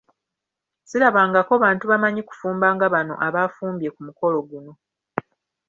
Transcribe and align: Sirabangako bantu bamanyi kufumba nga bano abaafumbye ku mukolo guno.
Sirabangako 0.89 1.53
bantu 1.63 1.83
bamanyi 1.91 2.21
kufumba 2.29 2.67
nga 2.75 2.85
bano 2.93 3.13
abaafumbye 3.27 3.89
ku 3.95 3.99
mukolo 4.07 4.37
guno. 4.49 4.71